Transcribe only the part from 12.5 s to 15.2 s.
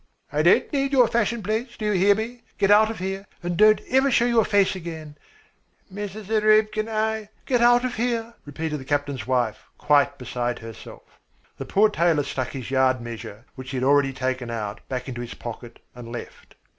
his yard measure, which he had already taken out, back